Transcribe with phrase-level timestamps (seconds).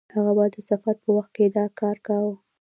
[0.15, 2.35] هغه به د سفر په وخت هم دا کار کاوه.